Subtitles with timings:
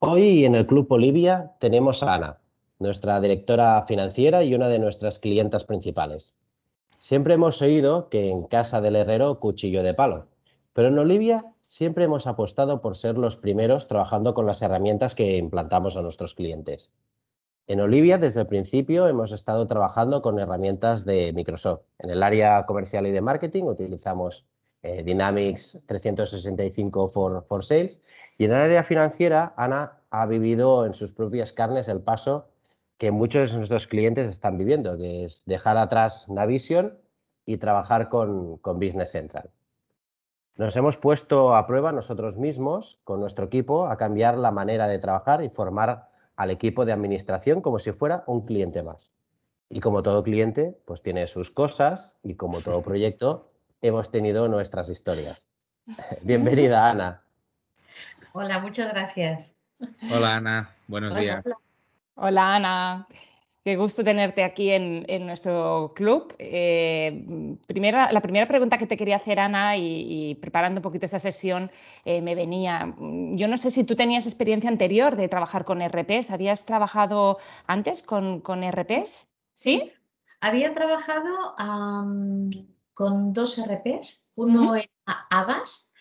[0.00, 2.38] Hoy en el Club Olivia tenemos a Ana,
[2.78, 6.34] nuestra directora financiera y una de nuestras clientas principales.
[6.98, 10.26] Siempre hemos oído que en casa del herrero cuchillo de palo,
[10.72, 15.36] pero en Olivia siempre hemos apostado por ser los primeros trabajando con las herramientas que
[15.36, 16.90] implantamos a nuestros clientes.
[17.68, 21.82] En Olivia, desde el principio, hemos estado trabajando con herramientas de Microsoft.
[21.98, 24.46] En el área comercial y de marketing utilizamos
[24.82, 28.00] eh, Dynamics 365 for, for Sales
[28.38, 32.48] y en el área financiera, Ana ha vivido en sus propias carnes el paso
[32.96, 36.96] que muchos de nuestros clientes están viviendo, que es dejar atrás Navision
[37.44, 39.50] y trabajar con, Business Central.
[40.56, 44.98] Nos hemos puesto a prueba nosotros mismos, con nuestro equipo, a cambiar la manera de
[44.98, 46.08] trabajar y formar
[46.38, 49.10] al equipo de administración como si fuera un cliente más.
[49.68, 53.50] Y como todo cliente, pues tiene sus cosas y como todo proyecto,
[53.82, 55.50] hemos tenido nuestras historias.
[56.22, 57.22] Bienvenida, Ana.
[58.32, 59.56] Hola, muchas gracias.
[60.12, 60.70] Hola, Ana.
[60.86, 61.44] Buenos días.
[62.14, 63.06] Hola Ana,
[63.68, 66.34] qué gusto tenerte aquí en, nuestro club.
[66.38, 67.22] Eh,
[67.66, 71.70] primera, la primera pregunta que te quería hacer, Ana, y, preparando un poquito esta sesión,
[72.06, 76.30] eh, me venía, yo no sé si tú tenías experiencia anterior de trabajar con RPs,
[76.30, 79.28] ¿habías trabajado antes con, con RPs?
[79.52, 79.92] ¿Sí?
[80.40, 81.54] Había trabajado
[82.94, 85.92] con dos RPs, uno era Avas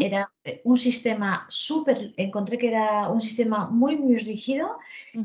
[0.00, 4.78] era eh, un sistema súper, encontré que era un sistema muy, muy rígido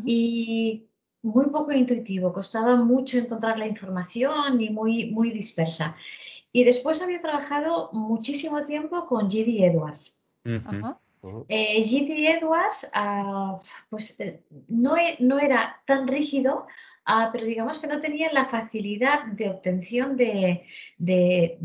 [0.05, 0.88] y
[1.21, 5.95] muy poco intuitivo, costaba mucho encontrar la información y muy, muy dispersa.
[6.51, 10.21] Y después había trabajado muchísimo tiempo con GD Edwards.
[10.43, 16.65] Eh, GD Edwards ah, pues, eh, no, e, no, era tan rígido,
[17.11, 20.63] Ah, pero digamos que no tenían la facilidad de obtención de,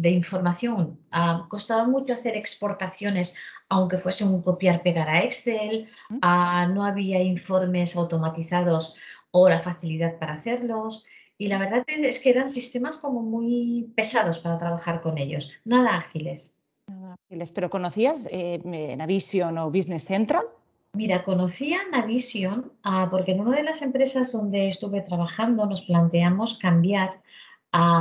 [0.02, 0.98] información.
[1.10, 3.34] Ah, costaba mucho hacer exportaciones,
[3.68, 5.86] aunque fuese un copiar-pegar a Excel,
[6.22, 8.96] no había informes automatizados
[9.36, 11.04] o la facilidad para hacerlos.
[11.36, 15.96] Y la verdad es, que eran sistemas como muy pesados para trabajar con ellos, nada
[15.96, 16.56] ágiles.
[16.86, 17.50] Nada ágiles.
[17.50, 18.60] ¿Pero conocías eh,
[18.96, 20.44] Navision o Business Central?
[20.92, 25.82] Mira, conocí a Navision ah, porque en una de las empresas donde estuve trabajando nos
[25.82, 27.20] planteamos cambiar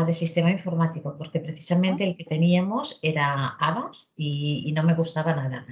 [0.06, 5.66] de sistema informático porque precisamente el que teníamos era Avas y, no me gustaba nada.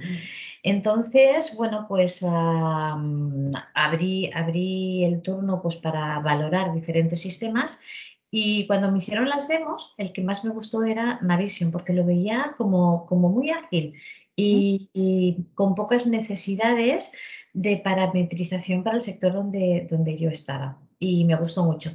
[0.64, 7.80] Entonces, bueno, pues abrí, abrí el turno pues, para valorar diferentes sistemas
[8.28, 12.04] y cuando me hicieron las demos, el que más me gustó era Navision porque lo
[12.04, 13.94] veía como, como muy ágil
[14.34, 17.12] y, con pocas necesidades
[17.52, 20.78] de parametrización para el sector donde, donde yo estaba.
[20.98, 21.92] Y me gustó mucho.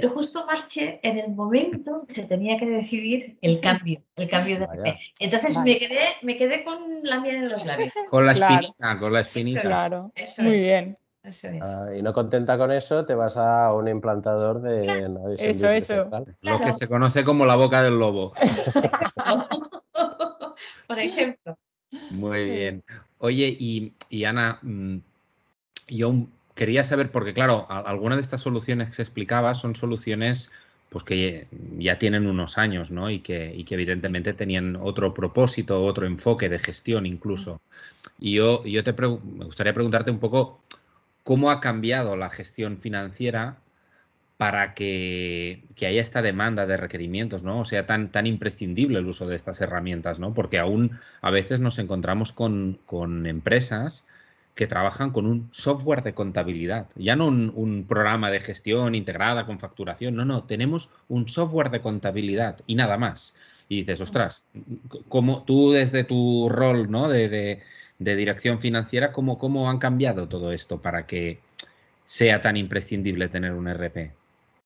[0.00, 4.64] Pero justo marché en el momento se tenía que decidir el cambio, el cambio de
[4.64, 5.00] RP.
[5.18, 7.92] Entonces me, quedé, me quedé con la miel en los labios.
[8.10, 9.62] Con la espinita, con la espinita.
[9.62, 10.96] claro, muy bien.
[11.22, 11.62] Eso es.
[11.62, 16.08] Ah, y no contenta con eso, te vas a un implantador de Eso, eso.
[16.42, 18.32] Lo que se conoce como la boca del lobo.
[20.86, 21.58] Por ejemplo.
[22.10, 22.84] Muy bien.
[23.18, 24.98] Oye, y, Ana, mm,
[25.88, 26.14] yo
[26.58, 30.50] quería saber, porque claro, algunas de estas soluciones que se explicaba son soluciones
[30.90, 31.46] pues que
[31.78, 33.10] ya tienen unos años, ¿no?
[33.10, 37.60] Y que, y que evidentemente tenían otro propósito, otro enfoque de gestión incluso.
[38.18, 40.60] Y yo, yo te me gustaría preguntarte un poco
[41.22, 43.58] cómo ha cambiado la gestión financiera
[44.38, 47.60] para que, haya esta demanda de requerimientos, ¿no?
[47.60, 50.32] O sea, tan, tan imprescindible el uso de estas herramientas, ¿no?
[50.32, 52.78] Porque aún a veces nos encontramos con,
[53.26, 54.06] empresas
[54.58, 59.60] que trabajan con un software de contabilidad, ya no un, programa de gestión integrada con
[59.60, 63.36] facturación, no, no, tenemos un software de contabilidad y nada más.
[63.68, 64.46] Y dices, ostras,
[65.08, 67.06] como tú desde tu rol ¿no?
[67.06, 67.62] de,
[68.00, 71.38] dirección financiera, ¿cómo, ¿cómo han cambiado todo esto para que
[72.04, 74.10] sea tan imprescindible tener un RP?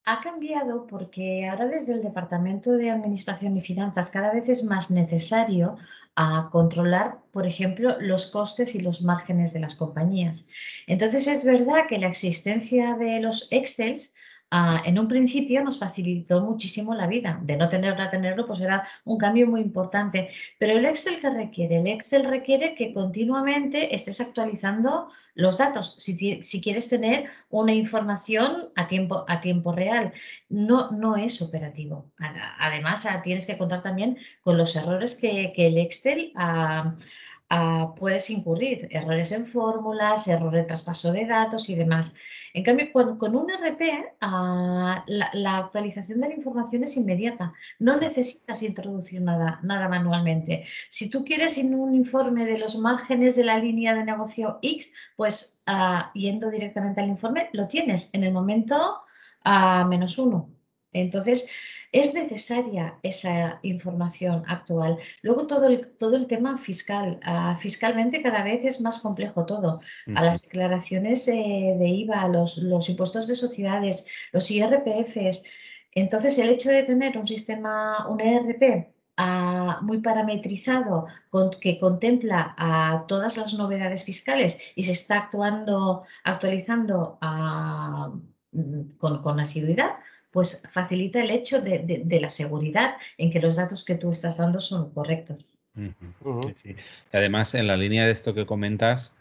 [0.05, 4.91] Ha cambiado porque ahora desde el Departamento de Administración y Finanzas cada vez es más
[4.91, 5.77] necesario
[6.17, 10.49] a controlar, por ejemplo, los costes y los márgenes de las compañías.
[10.87, 14.13] Entonces es verdad que la existencia de los Excels
[14.55, 17.41] Ah, en un principio nos facilitó muchísimo la vida.
[17.43, 20.29] De no tenerlo a tenerlo, pues era un cambio muy importante.
[20.59, 26.61] Pero el Excel que requiere, el Excel requiere que continuamente estés actualizando los datos si,
[26.61, 30.13] quieres tener una información a tiempo, a tiempo real.
[30.51, 32.13] No, no es operativo.
[32.59, 36.95] Además, ah, tienes que contar también con los errores que, que el Excel ha
[37.53, 42.15] ah, puedes incurrir errores en fórmulas, error de traspaso de datos y demás.
[42.55, 43.83] En cambio, con, un RP,
[44.21, 47.53] ah, la, actualización de la información es inmediata.
[47.79, 50.65] No necesitas introducir nada, nada manualmente.
[50.91, 55.61] Si tú quieres un informe de los márgenes de la línea de negocio X, pues
[55.67, 59.03] ah, yendo directamente al informe, lo tienes en el momento
[59.89, 60.51] menos uno.
[60.93, 61.49] Entonces,
[61.93, 64.99] es necesaria esa información actual.
[65.21, 67.21] Luego todo el, todo el tema fiscal.
[67.23, 69.81] Ah, fiscalmente cada vez es más complejo todo.
[70.15, 75.45] A las declaraciones de IVA, los, los impuestos de sociedades, los IRPFs.
[75.93, 82.55] Entonces el hecho de tener un sistema, un ERP ah, muy parametrizado con, que contempla
[82.57, 88.13] a todas las novedades fiscales y se está actuando, actualizando ah,
[88.99, 89.97] con, con asiduidad,
[90.33, 94.61] pues facilita el hecho de, la seguridad en que los datos que tú estás dando
[94.61, 95.53] son correctos.
[97.13, 99.13] Además, en la línea de esto que comentas,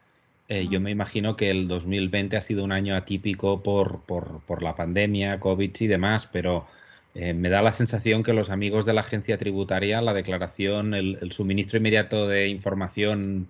[0.48, 4.75] eh, yo me imagino que el 2020 ha sido un año atípico por, por, la
[4.75, 6.66] pandemia, COVID y demás, pero
[7.14, 11.31] eh, me da la sensación que los amigos de la agencia tributaria, la declaración, el,
[11.34, 13.50] suministro inmediato de información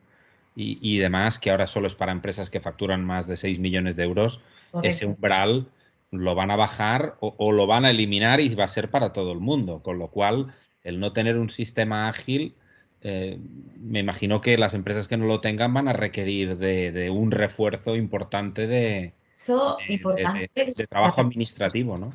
[0.55, 3.95] y, y, demás, que ahora solo es para empresas que facturan más de 6 millones
[3.95, 4.41] de euros,
[4.83, 5.67] ese umbral
[6.11, 9.31] lo van a bajar o, lo van a eliminar y va a ser para todo
[9.31, 9.81] el mundo.
[9.81, 10.53] Con lo cual,
[10.83, 12.55] el no tener un sistema ágil,
[13.01, 13.39] eh,
[13.79, 17.95] me imagino que las empresas que no lo tengan van a requerir de, un refuerzo
[17.95, 19.13] importante de,
[19.47, 22.11] de, trabajo administrativo, ¿no?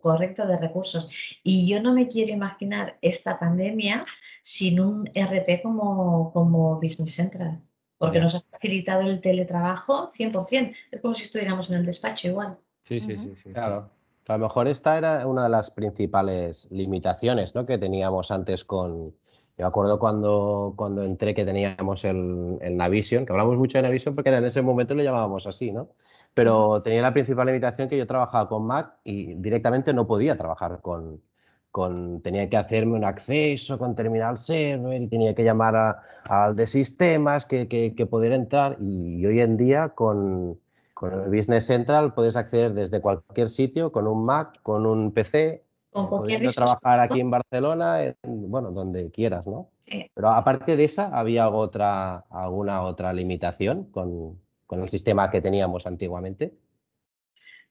[0.00, 1.10] Correcto, de recursos.
[1.42, 4.06] Y yo no me quiero imaginar esta pandemia
[4.40, 7.60] sin un RP como, como Business Central,
[7.98, 10.76] porque nos ha facilitado el teletrabajo 100%.
[10.92, 12.58] Es como si estuviéramos en el despacho igual.
[12.84, 13.52] Sí, sí, sí, sí.
[13.52, 13.90] Claro.
[14.28, 17.66] A lo mejor esta era una de las principales limitaciones ¿no?
[17.66, 19.12] que teníamos antes con.
[19.56, 23.82] Yo me acuerdo cuando, cuando entré que teníamos el, el, Navision, que hablamos mucho de
[23.84, 25.90] Navision porque en ese momento lo llamábamos así, ¿no?
[26.32, 30.80] Pero tenía la principal limitación que yo trabajaba con Mac y directamente no podía trabajar
[30.80, 31.22] con.
[31.70, 36.66] con tenía que hacerme un acceso con terminal server y tenía que llamar al de
[36.66, 38.76] sistemas que, que, que poder entrar.
[38.80, 40.58] Y hoy en día con
[40.94, 45.64] con el Business Central puedes acceder desde cualquier sitio, con un Mac, con un PC,
[45.90, 49.70] con cualquier trabajar aquí en Barcelona, bueno, donde quieras, ¿no?
[50.14, 56.52] Pero aparte de esa, ¿había otra, alguna otra limitación con, el sistema que teníamos antiguamente?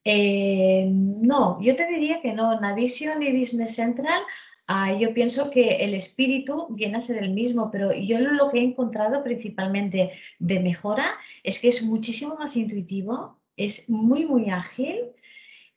[0.05, 2.59] Eh, no, yo te diría que no.
[2.61, 4.21] Navision y Business Central
[4.67, 8.59] Ah, yo pienso que el espíritu viene a ser el mismo, pero yo lo que
[8.59, 11.05] he encontrado principalmente de mejora
[11.43, 15.13] es que es muchísimo más intuitivo, es muy, muy ágil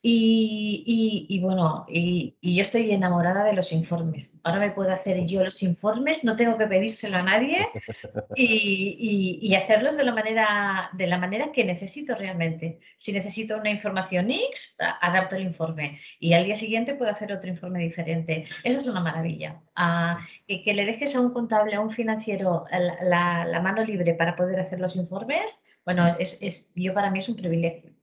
[0.09, 4.33] y, bueno, y, yo estoy enamorada de los informes.
[4.45, 7.67] Ahora me puedo hacer yo los informes, no tengo que pedírselo a nadie
[8.37, 12.79] y, hacerlos de la, manera, de la manera que necesito realmente.
[12.97, 17.51] Si necesito una información X, adapto el informe y al día siguiente puedo hacer otro
[17.51, 18.45] informe diferente.
[18.63, 19.61] Eso es una maravilla.
[19.75, 24.61] Ah, que, le dejes a un contable, a un financiero la, mano libre para poder
[24.61, 27.96] hacer los informes, bueno, es, es, yo para mí es un privilegio.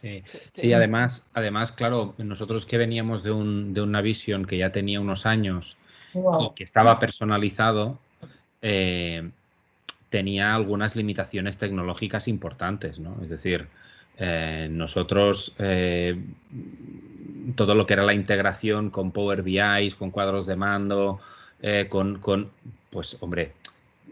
[0.00, 0.22] Sí,
[0.54, 5.00] sí además, además, claro, nosotros que veníamos de, un, de una visión que ya tenía
[5.00, 5.76] unos años
[6.14, 7.98] y que estaba personalizado,
[8.60, 9.30] eh,
[10.08, 13.16] tenía algunas limitaciones tecnológicas importantes, ¿no?
[13.22, 13.66] Es decir,
[14.18, 16.20] eh, nosotros eh,
[17.54, 21.20] todo lo que era la integración con Power BI, con cuadros de mando,
[21.88, 22.50] con, con,
[22.90, 23.52] pues hombre,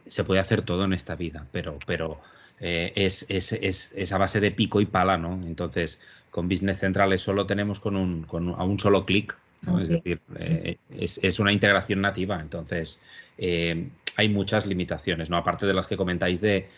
[0.07, 2.21] se puede hacer todo en esta vida, pero, pero
[2.61, 5.35] eh, es, es, a base de pico y pala, ¿no?
[5.47, 6.01] Entonces,
[6.31, 9.37] con Business Central eso lo tenemos con un, con a un solo clic,
[9.81, 12.41] Es decir, eh, es, una integración nativa.
[12.41, 13.03] Entonces,
[13.39, 13.89] eh,
[14.21, 15.37] hay muchas limitaciones, ¿no?
[15.37, 16.69] Aparte de las que comentáis de,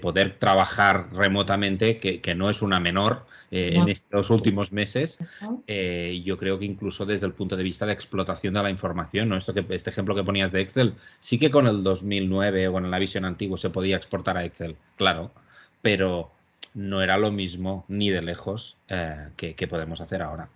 [0.00, 5.18] poder trabajar remotamente, que, no es una menor en estos últimos meses.
[5.66, 9.36] yo creo que incluso desde el punto de vista de explotación de la información, ¿no?
[9.36, 12.90] Esto que, este ejemplo que ponías de Excel, sí que con el 2009 o en
[12.90, 15.30] la visión antigua se podía exportar a Excel, claro,
[15.82, 16.30] pero
[16.74, 20.48] no era lo mismo ni de lejos eh, que, podemos hacer ahora.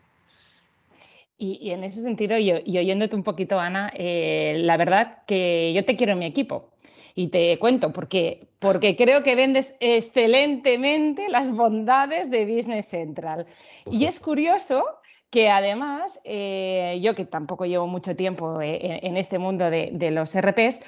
[1.37, 5.97] Y, en ese sentido, y, oyéndote un poquito, Ana, eh, la verdad que yo te
[5.97, 6.71] quiero en mi equipo.
[7.17, 13.47] Y te cuento, porque, porque creo que vendes excelentemente las bondades de Business Central.
[13.91, 14.85] Y es curioso
[15.31, 20.35] que además, eh, yo que tampoco llevo mucho tiempo en, este mundo de, de los
[20.35, 20.81] RPs,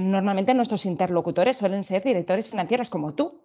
[0.00, 3.40] normalmente nuestros interlocutores suelen ser directores financieros como tú.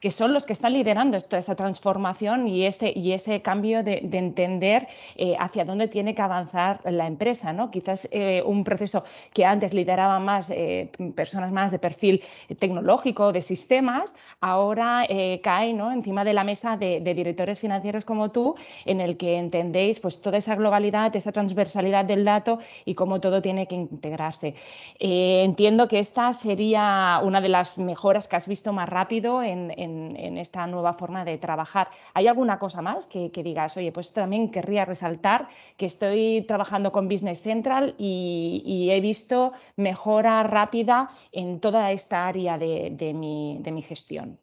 [0.00, 3.98] Que son los que están liderando toda esta transformación y ese, y ese cambio de,
[4.12, 7.52] entender eh, hacia dónde tiene que avanzar la empresa.
[7.52, 7.70] ¿no?
[7.70, 12.24] Quizás eh, un proceso que antes lideraba más eh, personas más de perfil
[12.58, 15.06] tecnológico, de sistemas, ahora
[15.42, 15.92] cae ¿no?
[15.92, 20.38] encima de la mesa de, directores financieros como tú, en el que entendéis pues, toda
[20.38, 24.54] esa globalidad, esa transversalidad del dato y cómo todo tiene que integrarse.
[24.98, 30.66] entiendo que esta sería una de las mejoras que has visto más rápido en, esta
[30.66, 31.88] nueva forma de trabajar.
[32.14, 37.08] ¿Hay alguna cosa más que, digas, oye, pues también querría resaltar que estoy trabajando con
[37.08, 44.38] Business Central y, he visto mejora rápida en toda esta área de, mi, gestión?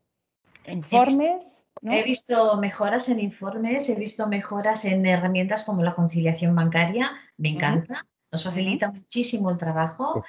[0.68, 1.68] Informes.
[1.82, 7.50] He visto mejoras en informes, he visto mejoras en herramientas como la conciliación bancaria, me
[7.50, 10.24] encanta, nos facilita muchísimo el trabajo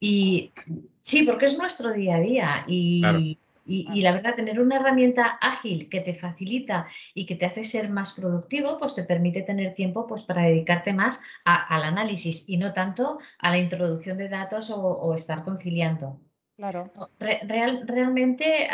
[0.00, 0.52] y
[1.00, 5.88] sí, porque es nuestro día a día y, y, la verdad, tener una herramienta ágil
[5.88, 10.06] que te facilita y que te hace ser más productivo, pues te permite tener tiempo
[10.06, 15.14] pues, para dedicarte más al análisis y no tanto a la introducción de datos o,
[15.14, 16.20] estar conciliando.
[16.56, 16.90] Claro.
[17.18, 18.66] Real, realmente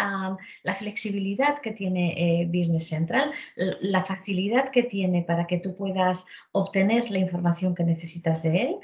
[0.63, 3.33] la flexibilidad que tiene eh, Business Central,
[3.81, 8.77] la facilidad que tiene para que tú puedas obtener la información que necesitas de él,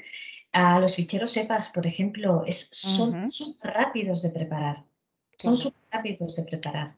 [0.51, 4.88] a los ficheros SEPAS, por ejemplo, es, son súper rápidos de preparar.
[5.39, 6.89] Son súper rápidos de preparar.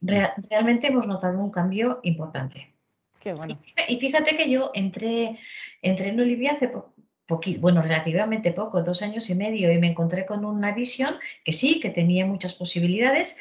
[0.00, 2.74] realmente hemos notado un cambio importante.
[3.20, 3.56] Qué bueno.
[3.88, 5.38] Y fíjate que yo entré,
[5.80, 6.70] entré en Olivia hace
[7.26, 11.52] poquito, bueno, relativamente poco, dos años y medio, y me encontré con una visión que
[11.52, 13.38] sí, que tenía muchas posibilidades,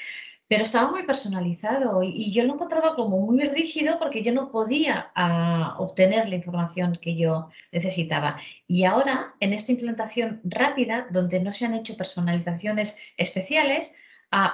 [0.48, 5.12] pero estaba muy personalizado y, yo lo encontraba como muy rígido porque yo no podía
[5.16, 8.40] ah, obtener la información que yo necesitaba.
[8.68, 13.96] Y ahora, en esta implantación rápida, donde no se han hecho personalizaciones especiales,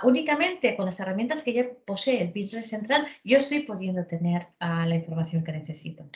[0.04, 4.96] únicamente con las herramientas que ya posee el Business Central, yo estoy pudiendo tener la
[4.96, 6.10] información que necesito.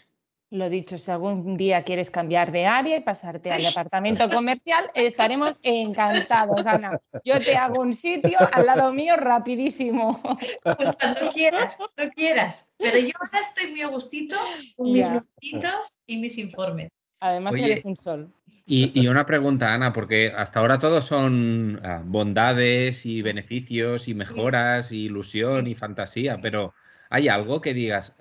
[0.54, 5.58] Lo dicho, si algún día quieres cambiar de área y pasarte al departamento comercial, estaremos
[5.64, 7.02] encantados, Ana.
[7.26, 10.22] Yo te hago un sitio al lado mío rapidísimo.
[10.64, 12.72] Pues cuando quieras, cuando quieras.
[12.78, 14.36] Pero yo ahora estoy muy a gustito
[14.76, 16.92] con mis numeritos y mis informes.
[17.20, 18.32] Además eres un sol.
[18.66, 24.92] Y, una pregunta, Ana, porque hasta ahora todo son ah, bondades y beneficios y mejoras
[24.92, 26.74] y ilusión y fantasía, pero
[27.10, 28.14] ¿hay algo que digas,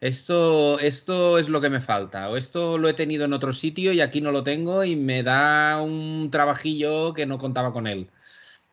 [0.00, 3.92] esto, esto es lo que me falta, o esto lo he tenido en otro sitio
[3.92, 8.10] y aquí no lo tengo y me da un trabajillo que no contaba con él?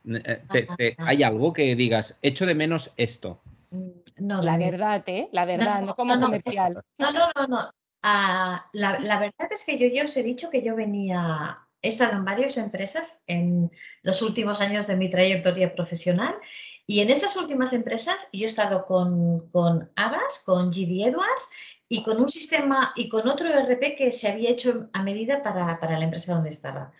[0.06, 3.42] Eh, ¿Hay algo que digas, echo de menos esto?
[3.72, 5.28] Mm, no, la verdad, ¿eh?
[5.34, 6.82] La verdad, no, como comercial.
[6.98, 7.72] No, no, no, no.
[8.10, 12.14] Ah, la, verdad es que yo ya os he dicho que yo venía, he estado
[12.14, 13.70] en varias empresas en
[14.02, 16.34] los últimos años de mi trayectoria profesional
[16.86, 21.50] y en esas últimas empresas yo he estado con, con Abbas, con GD Edwards
[21.90, 26.00] y con un sistema y con otro ERP que se había hecho a medida para,
[26.00, 26.94] la empresa donde estaba.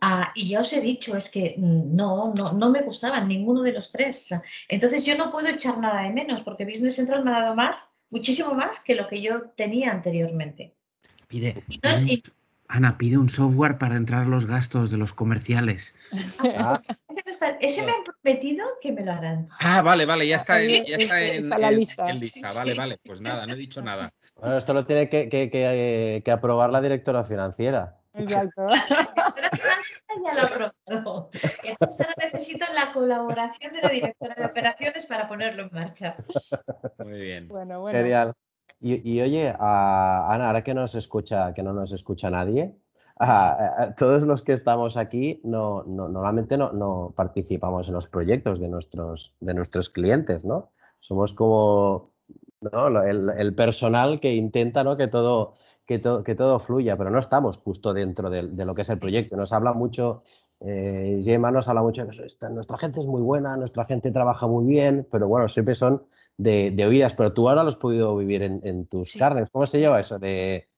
[0.00, 3.72] Ah, y ya os he dicho, es que no, no, no me gustaban ninguno de
[3.72, 4.34] los tres.
[4.68, 7.89] Entonces yo no puedo echar nada de menos porque Business Central me ha dado más
[8.10, 10.74] muchísimo más que lo que yo tenía anteriormente.
[11.28, 11.62] Pide,
[12.68, 15.94] Ana, pide un software para entrar los gastos de los comerciales.
[16.38, 16.78] Ah,
[17.60, 19.48] ese me han prometido que me lo harán.
[19.58, 22.04] Ah, vale, vale, ya está, en, ya está, en, la lista.
[22.54, 24.12] Vale, vale, pues nada, no he dicho nada.
[24.36, 27.96] Bueno, esto lo tiene que, que, que aprobar la directora financiera.
[28.14, 28.66] Exacto.
[30.24, 31.30] ya lo ha aprobado.
[31.62, 36.16] Entonces ahora necesito la colaboración de la directora de operaciones para ponerlo en marcha.
[36.98, 37.48] Muy bien.
[37.48, 37.98] Bueno, bueno.
[37.98, 38.32] Genial.
[38.82, 42.74] Y, oye, Ana, ahora que nos escucha, que no nos escucha nadie,
[43.98, 49.52] todos los que estamos aquí no, normalmente no, participamos en los proyectos de nuestros, de
[49.52, 50.70] nuestros clientes, ¿no?
[51.00, 52.14] Somos como
[52.62, 54.96] el, el, personal que intenta ¿no?
[54.96, 55.54] que todo
[55.98, 59.36] que, todo fluya, pero no estamos justo dentro de, lo que es el proyecto.
[59.36, 60.22] Nos habla mucho,
[60.60, 64.46] eh, Gemma nos habla mucho de que nuestra gente es muy buena, nuestra gente trabaja
[64.46, 66.04] muy bien, pero bueno, siempre son
[66.36, 69.48] de, oídas, pero tú ahora lo has podido vivir en, tus carnes.
[69.50, 70.68] ¿Cómo se lleva eso de,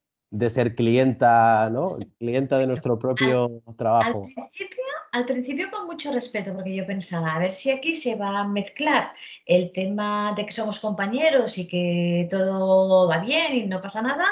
[0.49, 1.99] ser clienta, ¿no?
[2.19, 4.25] Clienta de nuestro propio trabajo.
[4.25, 8.16] Al principio, al principio con mucho respeto, porque yo pensaba, a ver si aquí se
[8.16, 9.12] va a mezclar
[9.45, 14.25] el tema de que somos compañeros y que todo va bien y no pasa nada,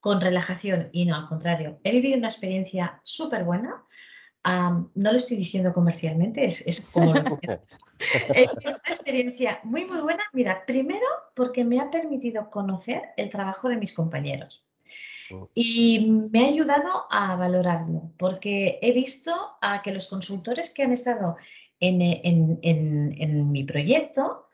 [0.00, 1.78] con relajación y no, al contrario.
[1.84, 3.84] He vivido una experiencia súper buena.
[4.44, 7.12] no lo estoy diciendo comercialmente, es, es como
[8.34, 10.22] He vivido una experiencia muy, muy buena.
[10.32, 14.64] Mira, primero porque me ha permitido conocer el trabajo de mis compañeros.
[15.32, 15.50] Oh.
[15.54, 20.92] Y me ha ayudado a valorarlo, porque he visto a que los consultores que han
[20.92, 21.36] estado
[21.80, 24.46] en, mi proyecto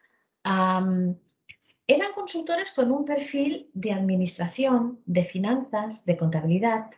[1.87, 6.91] eran consultores con un perfil de administración, de finanzas, de contabilidad.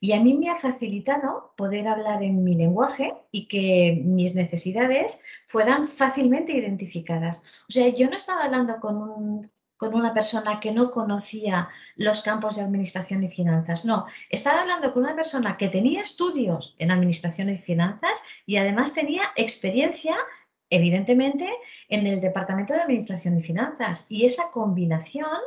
[0.00, 5.22] Y a mí me ha facilitado poder hablar en mi lenguaje y que mis necesidades
[5.46, 7.44] fueran fácilmente identificadas.
[7.68, 12.56] O sea, yo no estaba hablando con, con una persona que no conocía los campos
[12.56, 13.84] de administración y finanzas.
[13.84, 18.94] No, estaba hablando con una persona que tenía estudios en administración y finanzas y además
[18.94, 20.16] tenía experiencia
[20.70, 21.48] evidentemente,
[21.88, 24.06] en el Departamento de Administración y Finanzas.
[24.08, 25.38] Y esa combinación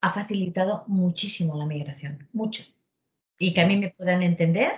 [0.00, 2.64] ha facilitado muchísimo la migración, mucho.
[3.38, 4.72] Y que a mí me puedan entender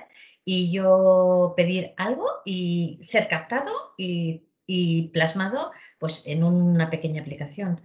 [0.44, 7.80] y yo pedir algo y ser captado y, y plasmado pues, en una pequeña aplicación.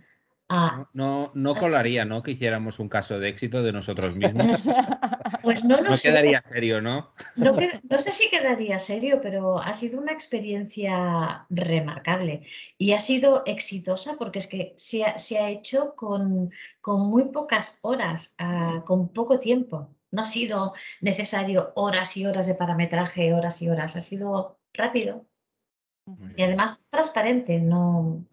[0.47, 2.21] Ah, no, no colaría, ¿no?
[2.21, 4.45] Que hiciéramos un caso de éxito de nosotros mismos.
[5.41, 7.13] Pues no lo no quedaría serio, ¿no?
[7.35, 7.55] No,
[7.89, 12.47] no, sé si quedaría serio, pero ha sido una experiencia remarcable
[12.79, 18.33] y ha sido exitosa porque es que se ha, hecho con, con, muy pocas horas,
[18.39, 19.95] ah, con poco tiempo.
[20.11, 23.95] No ha sido necesario horas y horas de parametraje, horas y horas.
[23.95, 25.27] Ha sido rápido
[26.35, 27.59] y además transparente.
[27.59, 28.25] No,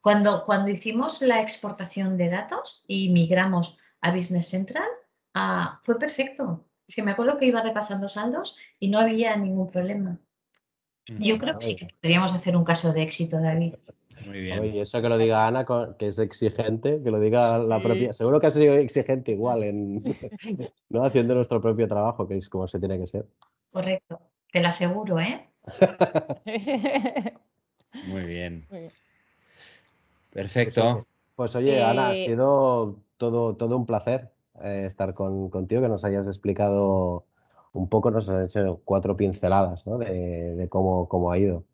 [0.00, 4.88] cuando, cuando hicimos la exportación de datos y migramos a Business Central,
[5.34, 6.64] ah, fue perfecto.
[6.86, 10.18] Es que me acuerdo que iba repasando saldos y no había ningún problema.
[11.06, 13.74] Yo creo que sí que podríamos hacer un caso de éxito, David.
[14.26, 14.58] Muy bien.
[14.58, 15.64] Oye, eso que lo diga Ana,
[15.98, 18.12] que es exigente, que lo diga la propia.
[18.12, 20.02] Seguro que ha sido exigente igual en
[20.90, 21.04] ¿no?
[21.04, 23.26] haciendo nuestro propio trabajo, que es como se tiene que ser.
[23.70, 24.20] Correcto,
[24.52, 25.48] te lo aseguro, ¿eh?
[28.06, 28.66] Muy bien.
[28.70, 28.92] Muy bien.
[30.38, 31.04] Perfecto.
[31.34, 34.30] Pues, oye, Ana, ha eh, sido todo, todo un placer
[34.62, 37.24] eh, estar contigo, que nos hayas explicado
[37.72, 41.64] un poco, nos has hecho cuatro pinceladas de, cómo, cómo ha ido.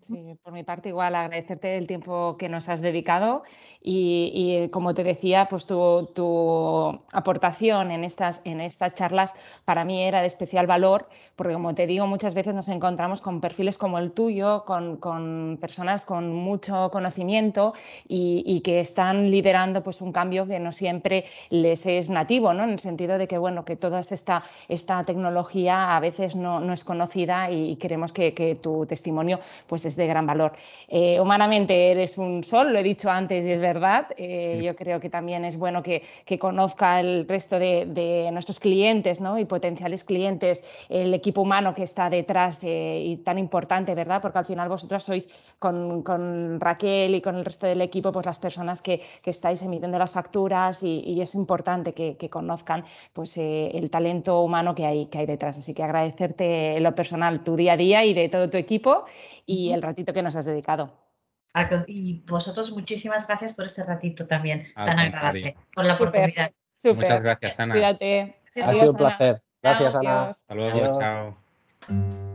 [0.00, 3.42] Sí, por mi parte igual agradecerte el tiempo que nos has dedicado
[3.82, 9.34] y, como te decía, pues tu, aportación en estas, en estas charlas
[9.64, 13.40] para mí era de especial valor porque como te digo muchas veces nos encontramos con
[13.40, 17.74] perfiles como el tuyo, con, personas con mucho conocimiento
[18.06, 22.62] y, que están liderando pues un cambio que no siempre les es nativo, ¿no?
[22.62, 26.84] en el sentido de que bueno que toda esta, esta tecnología a veces no, es
[26.84, 29.40] conocida y queremos que, que tu testimonio
[29.72, 30.52] pues es de gran valor.
[30.86, 34.08] Eh, humanamente eres un sol, lo he dicho antes y es verdad.
[34.18, 36.02] Eh, yo creo que también es bueno que,
[36.38, 39.38] conozca el resto de, nuestros clientes ¿no?
[39.38, 44.20] y potenciales clientes, el equipo humano que está detrás eh, y tan importante, ¿verdad?
[44.20, 45.26] Porque al final vosotros sois
[45.58, 50.12] con, Raquel y con el resto del equipo pues las personas que, estáis emitiendo las
[50.12, 55.56] facturas y, es importante que, conozcan pues, el talento humano que hay, que hay detrás.
[55.56, 59.06] Así que agradecerte en lo personal tu día a día y de todo tu equipo
[59.46, 60.98] y el ratito que nos has dedicado.
[61.86, 66.52] Y vosotros muchísimas gracias por este ratito también tan agradable, por la oportunidad.
[66.84, 67.74] Muchas gracias, Ana.
[67.74, 68.36] Cuídate.
[68.56, 69.36] Ha sido un placer.
[69.62, 70.28] Gracias, Ana.
[70.30, 72.31] Hasta luego, chao.